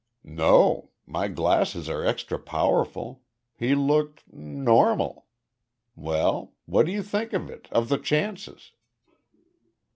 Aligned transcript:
"No. 0.23 0.89
My 1.05 1.27
glasses 1.27 1.87
are 1.87 2.03
extra 2.03 2.39
powerful. 2.39 3.21
He 3.55 3.75
looked 3.75 4.23
normal. 4.33 5.27
Well? 5.95 6.55
What 6.65 6.87
do 6.87 6.91
you 6.91 7.03
think 7.03 7.33
of 7.33 7.51
it 7.51 7.67
of 7.71 7.87
the 7.87 7.99
chances?" 7.99 8.71